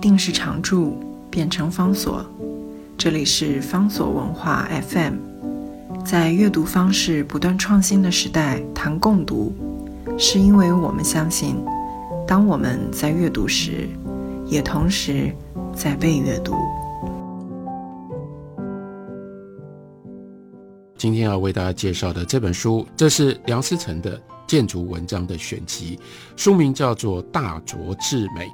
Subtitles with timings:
[0.00, 0.96] 定是常住，
[1.30, 2.24] 变成方所。
[2.96, 5.14] 这里是方所文化 FM。
[6.04, 9.52] 在阅读方式不断创新的时代，谈共读，
[10.18, 11.56] 是因为我们相信，
[12.26, 13.86] 当我们在阅读时，
[14.46, 15.30] 也同时
[15.74, 16.54] 在被阅读。
[20.96, 25.98] 今天要为大家介绍的这本书，这是梁思成的建筑文章的选集，
[26.36, 28.46] 书名叫做《大拙至美》，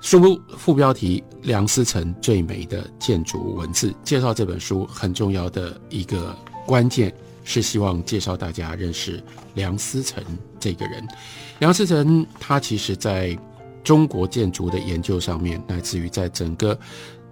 [0.00, 3.90] 书副标题《梁思成最美的建筑文字》。
[4.04, 6.36] 介绍这本书很重要的一个
[6.66, 7.12] 关键
[7.44, 9.22] 是希望介绍大家认识
[9.54, 10.22] 梁思成
[10.60, 11.06] 这个人。
[11.58, 13.36] 梁思成他其实在
[13.82, 16.78] 中国建筑的研究上面，乃至于在整个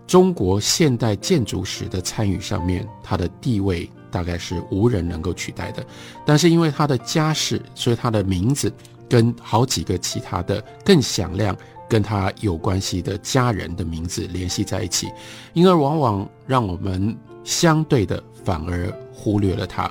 [0.07, 3.89] 中国现代建筑史的参与上面，他的地位。
[4.11, 5.85] 大概是无人能够取代的，
[6.25, 8.73] 但是因为他的家世，所以他的名字
[9.11, 11.57] 跟好几个其他的更响亮、
[11.95, 15.13] 跟他有关系的家人的名字联系在一起，
[15.53, 19.89] 因而往往让我们相对的反而忽略了他。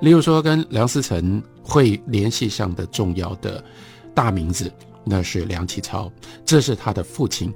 [0.00, 3.62] 例如说，跟梁思成会联系上的重要的
[4.12, 4.68] 大名字，
[5.04, 6.10] 那是梁启超，
[6.44, 7.54] 这是他的父亲。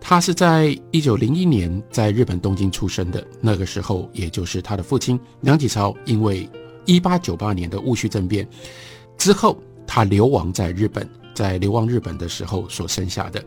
[0.00, 3.24] 他是在一九零一年在日本东京出生的。
[3.40, 6.50] 那个时候，也就是他的父亲梁启超，因为
[6.86, 8.44] 一八九八年的戊戌政变
[9.16, 13.42] 之后，他流亡在日本，在流亡日本的时候所生下的。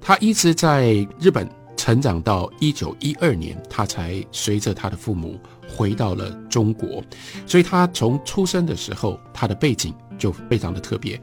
[0.00, 7.02] 他一直在日本成长到一九一二年，他才随着他的父母回到了中国。
[7.46, 11.20] 所以，他从出生的时候，他的背景就非常的特别。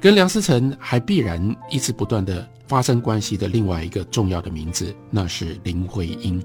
[0.00, 6.42] 跟梁思成还必然一直不断的发生关系的另外一个重要的名字，那是林徽因。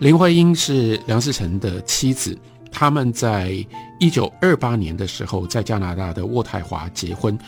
[0.00, 2.36] 林徽因是梁思成的妻子，
[2.70, 3.64] 他们在
[3.98, 7.38] 一九二八年的时候在加拿大的渥太华结婚，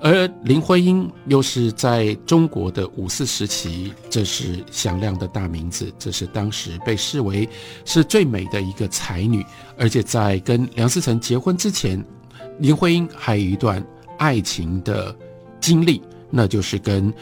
[0.00, 7.48] 而林徽因又是在中国的五四时期，这是响亮的大名字，这是当时被视为
[7.84, 9.44] 是最美的一个才女，
[9.78, 12.04] 而且在跟梁思成结婚之前，
[12.58, 13.84] 林徽因还有一段。
[14.18, 15.14] 爱情的
[15.60, 16.00] 经历，
[16.30, 17.12] 那就是跟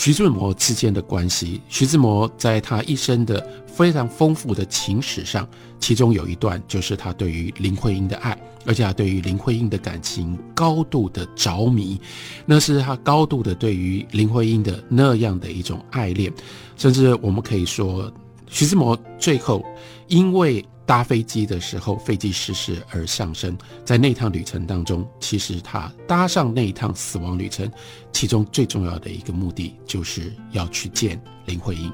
[0.00, 1.60] 徐志摩之间的关系。
[1.68, 5.46] 徐志摩在他一生的非常丰富的情史上，
[5.78, 8.34] 其中有一段就是他对于林徽因的爱，
[8.64, 12.00] 而且他对于林徽因的感情高度的着迷，
[12.46, 16.32] 那是他高度的对于林徽因的那样的一种爱恋，
[16.78, 18.10] 甚至我们可以说，
[18.46, 19.62] 徐志摩最后
[20.08, 20.64] 因为。
[20.90, 23.56] 搭飞机的时候，飞机失事而丧生。
[23.84, 27.70] 在那趟旅程当中，其实他搭上那一趟死亡旅程，
[28.12, 31.92] 其中最重要的一个目的就是要去见林徽因，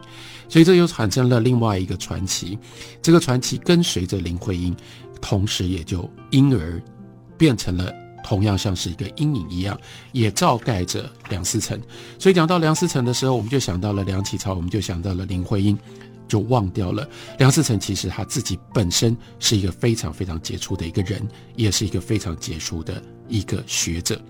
[0.48, 2.58] 所以这又产生了另外一个传奇。
[3.02, 4.74] 这个传奇跟随着林徽因，
[5.20, 6.82] 同时也就因而
[7.36, 7.92] 变成了
[8.24, 9.78] 同样像是一个阴影一样，
[10.12, 11.78] 也罩盖着梁思成。
[12.18, 15.78] 所以讲到梁思成的时候，我们就想到了梁启超，我们就想到了林徽因。
[16.28, 24.20] 就忘掉了梁思成，其实他自己本身是一个非常非常杰出的一个人，也是一个非常杰出的一个学者。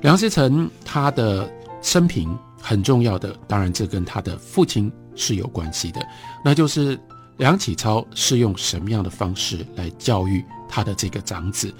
[0.00, 1.50] 梁思成他的
[1.82, 6.00] 生平很重要的，当然这跟他的父亲是有关系的，
[6.44, 6.98] 那就是
[7.36, 11.72] 梁启超是用什么样的方式来教育他的这个长子。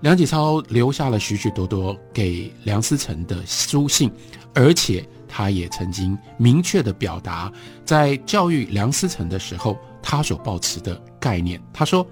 [0.00, 4.10] 梁启超留下了许许多多给梁思成的书信，
[4.54, 5.06] 而且。
[5.38, 7.48] 他也曾经明确的表达，
[7.84, 11.62] 在教育梁思成的时候，他所抱持的概念。
[11.72, 12.04] 他说：“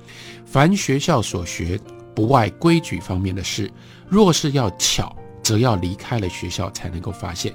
[0.47, 1.77] 凡学校所学，
[2.15, 3.69] 不外规矩方面的事，
[4.09, 7.53] 若是要巧，则要离开了学校才能够发现。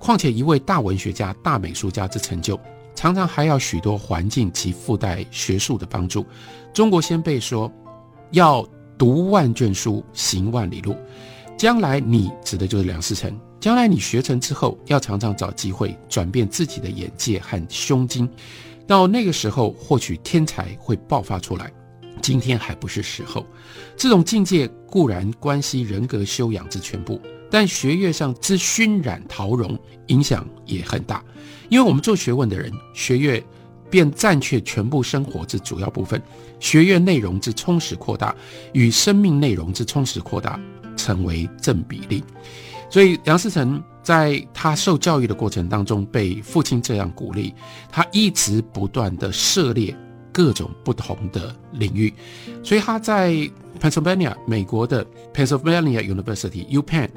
[0.00, 2.58] 况且一位大文学家、大美术家之成就，
[2.96, 6.26] 常常还要许多环境及附带学术的帮助。
[6.72, 7.70] 中国先辈说，
[8.32, 8.66] 要
[8.98, 10.96] 读万卷书，行万里路。
[11.56, 13.32] 将来你指的就是梁思成。”
[13.64, 18.28] 将来你学成之后，要常常找机会转变自己的眼界和胸襟，
[18.86, 21.72] 到那个时候，或许天才会爆发出来。
[22.20, 23.46] 今天还不是时候。
[23.96, 27.18] 这种境界固然关系人格修养之全部，
[27.50, 29.78] 但学业上之熏染陶融
[30.08, 31.24] 影响也很大。
[31.70, 33.42] 因为我们做学问的人，学业
[33.88, 36.20] 便占据全部生活之主要部分，
[36.60, 38.36] 学业内容之充实扩大
[38.74, 40.60] 与生命内容之充实扩大
[40.98, 42.22] 成为正比例。
[42.90, 47.54] 所以梁思成在他受教育的过程当中，被父亲这样鼓励，
[47.90, 49.96] 他一直不断的涉猎
[50.32, 52.12] 各种不同的领域。
[52.62, 53.32] 所以他在
[53.80, 57.08] Pennsylvania 美国的 Pennsylvania University UPenn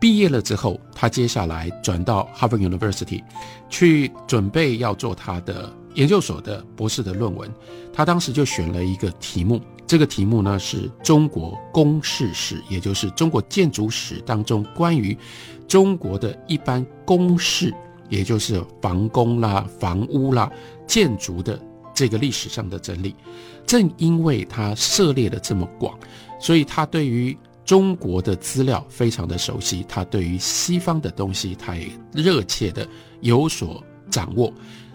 [0.00, 3.22] 毕业了之后，他接下来转到 Harvard University
[3.68, 7.48] 去准备要做他的研究所的博士的论文。
[7.92, 9.60] 他当时就选了一个题目。
[9.92, 15.14] 这个题目呢是中国公式史，也就是中国建筑史当中关于
[15.68, 17.74] 中国的一般公式
[18.08, 20.50] 也就是房宫啦、房屋啦、
[20.86, 21.60] 建筑的
[21.92, 23.14] 这个历史上的整理。
[23.66, 25.94] 正因为他涉猎的这么广，
[26.40, 32.88] 所以他对于中国的资料非常的熟悉，他对于西方的东西，他也热切的
[33.20, 34.50] 有所掌握。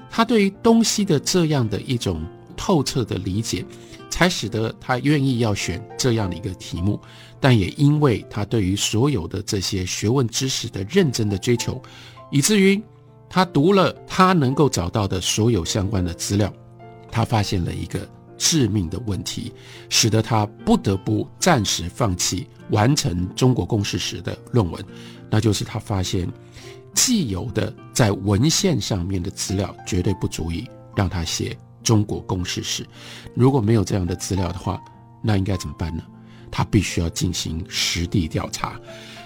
[0.09, 2.19] 他对于东西的这样的一种
[2.55, 3.63] 透彻的理解，
[4.17, 6.99] 才使得他愿意要选这样的一个题目。
[7.39, 11.79] 但也因为他对于所有的这些学问知识的认真的追求，
[12.31, 12.81] 以至于
[13.29, 16.51] 他读了他能够找到的所有相关的资料，
[17.11, 18.09] 他发现了一个
[18.39, 19.53] 致命的问题，
[19.87, 24.83] 使得他不得不暂时放弃完成中国公式史的论文，
[25.29, 26.27] 那就是他发现
[26.95, 31.55] 既有的在文献上面的资料绝对不足以让他写
[31.87, 32.85] 中国公式史。
[33.33, 34.77] 如果没有这样的资料的话，
[35.21, 36.03] 那应该怎么办呢？
[36.51, 38.77] 他必须要进行实地调查，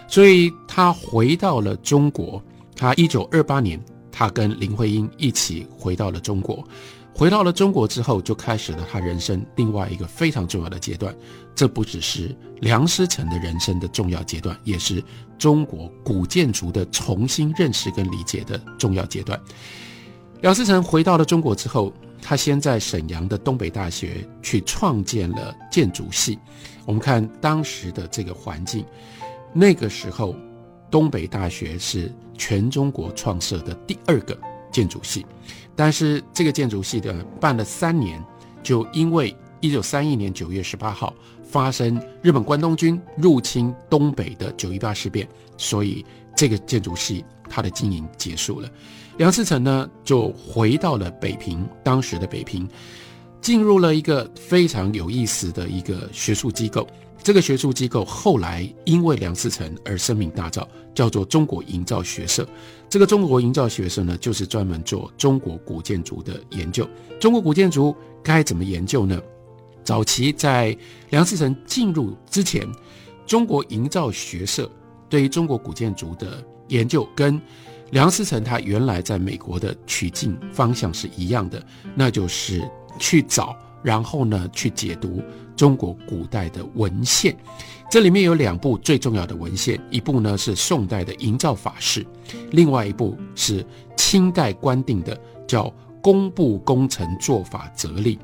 [0.07, 2.39] 所以他回到了中国。
[2.75, 6.63] 他一九二八年，他跟林徽因一起回到了中国。
[7.11, 11.15] 回到了中国之后，就开始了他人生另外一个非常重要的阶段。
[11.55, 15.03] 这不只是梁思成的人生的重要阶段，也是
[15.39, 19.39] 中国古建筑的重新认识跟理解的重要阶段。
[20.41, 21.91] 梁思成回到了中国之后。
[22.31, 26.39] 他先在沈阳的东北大学去创建了建筑系。
[26.85, 28.85] 我们看当时的这个环境，
[29.51, 30.33] 那个时候
[30.89, 34.39] 东北大学是全中国创设的第二个
[34.71, 35.25] 建筑系。
[35.75, 38.23] 但是这个建筑系的办了三年，
[38.63, 41.13] 就因为一九三一年九月十八号
[41.51, 45.27] 发生日本关东军入侵东北的九一八事变，
[45.57, 48.69] 所以这个建筑系它的经营结束了。
[49.17, 52.65] 梁思成呢，就回到了北平，当时的北平，
[53.41, 56.87] 进入了一个非常有意思的一个学术机构。
[57.21, 60.65] 这个学术机构后来因为梁思成而声名大噪，
[60.95, 62.47] 叫做中国营造学社。
[62.89, 66.87] 这个中国营造学社呢，就是专门做中国古建筑的研究。
[67.19, 67.93] 中国古建筑
[68.23, 69.21] 该怎么研究呢？
[69.91, 70.73] 早期在
[71.09, 72.65] 梁思成进入之前，
[73.27, 74.71] 中国营造学社
[75.09, 77.37] 对于中国古建筑的研究跟
[77.89, 81.61] 梁思成他原来在美国的取径方向是一样的，
[81.93, 82.65] 那就是
[82.99, 83.53] 去找，
[83.83, 85.21] 然后呢去解读
[85.57, 87.35] 中国古代的文献。
[87.89, 92.01] 这里面有两部最重要的文献，一部呢是宋代的《营造法式》，
[92.51, 93.65] 另外一部是
[93.97, 95.65] 清代官定的叫
[96.01, 98.15] 《工部工程做法则例》。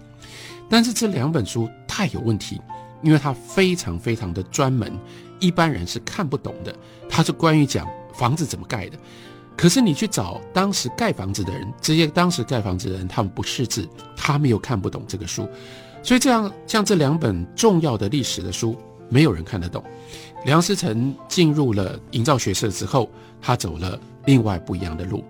[0.69, 2.59] 但是这两本书太有问题，
[3.01, 4.91] 因为它非常非常的专门，
[5.39, 6.75] 一般人是看不懂的。
[7.09, 8.97] 它是关于讲房子怎么盖的。
[9.55, 15.49] 可是你去找当时盖房子的人，这些当时盖房子的人，他们不识字，他们又看不懂这个书，
[16.03, 18.77] 所以这样像这两本重要的历史的书，
[19.09, 19.83] 没有人看得懂。
[20.45, 23.09] 梁思成进入了营造学社之后，
[23.41, 25.23] 他走了另外不一样的路，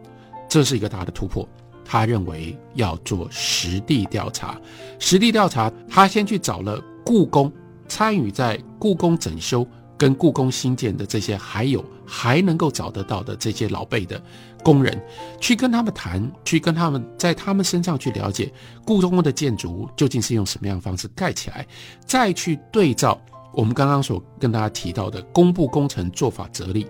[0.50, 1.48] 这是一个大的突破。
[1.88, 4.60] 他认为要做实地调查，
[5.00, 7.52] 实地调查，他先去找了故宫，
[7.88, 9.66] 参与在故宫整修。
[10.00, 14.22] 跟故宫新建的这些，还有还能够找得到的这些老辈的
[14.64, 14.96] 工人，
[15.42, 18.54] 去跟他们谈，去跟他们在他们身上去了解
[18.86, 21.66] 故宫的建筑究竟是用什么样的方式盖起来，
[22.06, 23.20] 再去对照
[23.52, 26.86] 我们刚刚所跟大家提到的工部工程做法则例，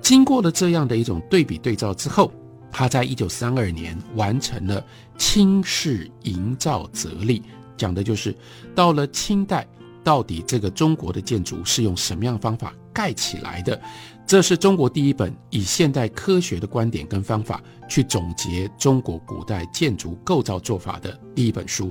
[0.00, 2.32] 经过了这样的一种对比对照之后，
[2.78, 4.84] 他在一九三二年完成了
[5.16, 7.42] 清式营造则例，
[7.74, 8.36] 讲的就是
[8.74, 9.66] 到了清代。
[10.04, 13.80] 到底这个中国的建筑是用什么样方法盖起来的？
[14.26, 21.90] 这是中国第一本以现代科学的观点跟方法去总结中国古代建筑构造做法的第一本书。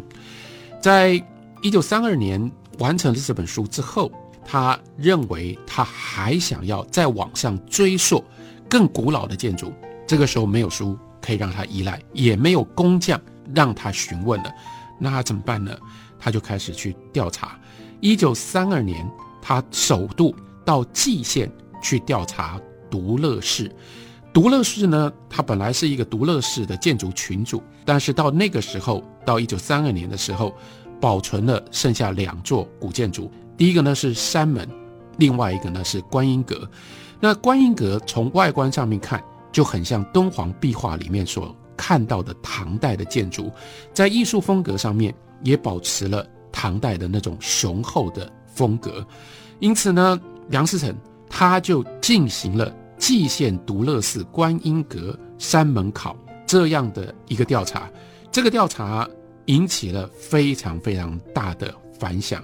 [0.79, 1.21] 在
[1.63, 2.39] 一九三二年
[2.77, 4.11] 完成了这本书之后，
[4.45, 8.23] 他认为他还想要再往上追溯
[8.69, 9.73] 更古老的建筑。
[10.07, 13.19] 这个时候没有书可以让他依赖，也没有工匠
[13.53, 14.51] 让他询问了，
[14.99, 15.75] 那他怎么办呢？
[16.19, 17.59] 他就开始去调查。
[17.99, 19.09] 一九三二年，
[19.41, 22.59] 他首度到蓟县去调查
[22.89, 23.71] 独乐寺。
[24.33, 30.53] 独乐寺呢，它本来是一个独乐寺的建筑群组，但是到那个时候，到一九三二年的时候，
[30.99, 33.31] 保存了剩下两座古建筑。
[33.55, 34.67] 第一个呢是山门，
[35.17, 36.69] 另外一个呢是观音阁。
[37.21, 39.23] 那观音阁从外观上面看，
[39.55, 43.49] 就很像敦煌壁画里面所看到的唐代的建筑，
[43.93, 46.27] 在艺术风格上面也保持了。
[46.51, 49.05] 唐代的那种雄厚的风格，
[49.59, 50.19] 因此呢，
[50.49, 50.93] 梁思成
[51.29, 57.89] 他就进行了蓟县独乐寺观音阁山门考这样的一个调查。
[58.29, 59.07] 这个调查
[59.45, 62.43] 引起了非常非常大的反响。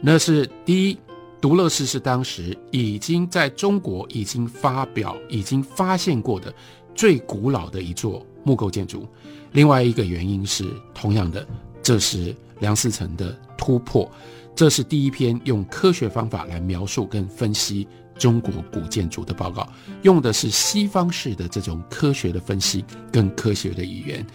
[0.00, 0.98] 那是第一，
[1.40, 6.52] 独乐寺是当时已经在中国已经发表、已经发现过的
[6.94, 9.06] 最古老的一座木构建筑。
[9.52, 11.46] 另外一个原因是，同样的，
[11.82, 14.10] 这是梁思成的突破，
[14.54, 17.86] 这是第一篇用科学方法来描述跟分析
[18.18, 19.66] 中国古建筑的报告，
[20.02, 24.26] 用的是西方式的这种科学的分析跟科学的语言。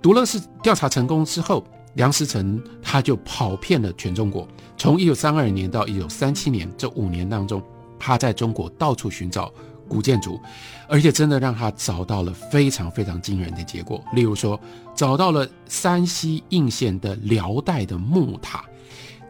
[0.00, 1.62] 独乐寺调查成功之后，
[1.94, 7.62] 梁思成他就跑遍了全中国，从一九三二年到一九三七年这五年当中，
[7.98, 9.52] 他在中国到处寻找。
[9.90, 10.38] 古建筑，
[10.86, 14.04] 而且真的让他找到了非常非常惊人的结果。
[14.12, 14.60] 例如说，
[14.94, 18.62] 找到了山西应县的辽代的木塔，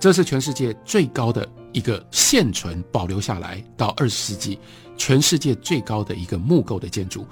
[0.00, 4.58] 这是全世界最高的一个现存保留下来到二十世纪
[4.96, 7.24] 全世界最高的一个木构的建筑。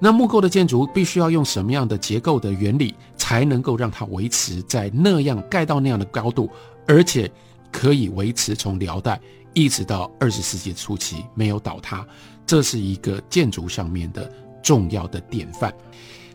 [0.00, 2.92] 那木构的建筑必须要用什么样的结构的原理，
[3.24, 6.50] 才能够让它维持在那样盖到那样的高度，
[6.86, 7.30] 而且
[7.72, 9.18] 可以维持从辽代
[9.54, 12.06] 一直到二十世纪初期没有倒塌？
[12.44, 14.30] 这是一个建筑上面的
[14.62, 15.74] 重要的典范。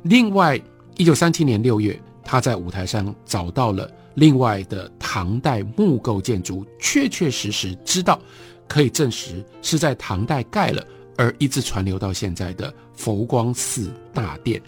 [0.02, 0.60] 另外，
[0.98, 8.20] 一九三七年六月，他在五台山找到了另外的唐代木构建筑，确确实实知道
[8.68, 10.84] 可以证实是在唐代盖了，
[11.18, 14.60] 而一直传流到现在的佛光寺大殿。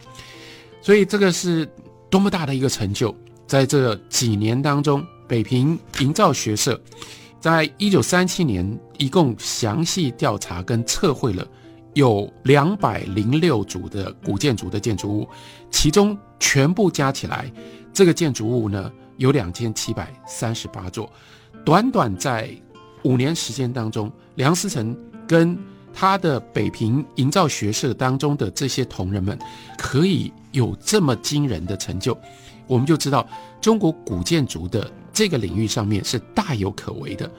[0.84, 1.68] 所以，这个是
[2.12, 3.15] 多么大的一个成就！
[3.48, 6.80] 在这几年当中，北平营造学社。
[7.39, 11.48] 在一九三七年，一共详细调查跟测绘了
[11.94, 15.27] 有两百零六组的古建筑的建筑物，
[15.72, 17.51] 其中全部加起来，
[17.94, 21.10] 这个建筑物呢有两千七百三十八座。
[21.65, 22.50] 短短在
[23.03, 25.58] 五年时间当中，梁思成跟
[25.94, 29.39] 他的北平营造学社当中的这些同仁们，
[29.77, 32.17] 可以有这么惊人的成就，
[32.67, 33.27] 我们就知道
[33.60, 34.91] 中国古建筑的。
[35.13, 37.29] 这个领域上面是大有可为的，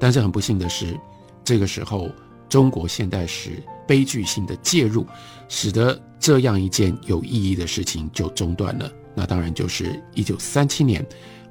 [0.00, 0.98] 但是很不幸的是，
[1.44, 2.10] 这个时候
[2.48, 5.06] 中国现代史悲剧性的介入，
[5.46, 8.90] 使得这样一件有意义的事情就中断了。
[9.14, 11.06] 那当然就是一九三七年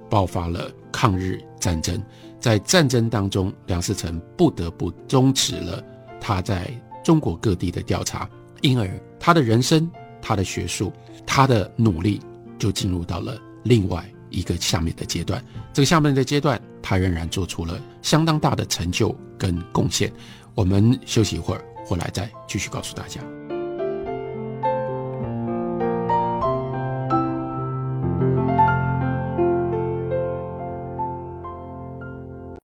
[0.09, 2.03] 爆发了抗日战争，
[2.39, 5.81] 在战争当中，梁思成不得不终止了
[6.19, 6.71] 他在
[7.03, 8.27] 中国各地的调查，
[8.61, 9.89] 因而他的人生、
[10.27, 10.91] 他的学术、
[11.25, 12.19] 他的努力
[12.59, 14.03] 就进入到了另外。
[14.29, 15.41] 一个下面的阶段，
[15.71, 20.11] 这个下面的阶段，他仍然做出了相当大的成就跟贡献。
[20.53, 23.21] 我们休息一会儿，回来再继续告诉大家。